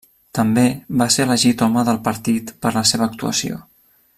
També 0.37 0.61
va 1.01 1.07
ser 1.15 1.27
elegit 1.27 1.61
home 1.67 1.83
del 1.91 2.01
partit 2.09 2.53
per 2.65 2.73
la 2.79 2.85
seva 2.93 3.07
actuació. 3.11 3.61